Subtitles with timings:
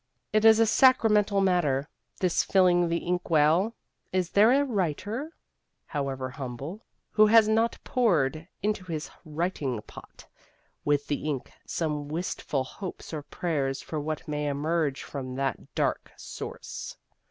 [0.33, 1.87] It is a sacramental matter,
[2.21, 3.75] this filling the ink well.
[4.11, 5.31] Is there a writer,
[5.85, 6.81] however humble,
[7.11, 10.25] who has not poured into his writing pot,
[10.83, 16.09] with the ink, some wistful hopes or prayers for what may emerge from that dark
[16.17, 16.97] source?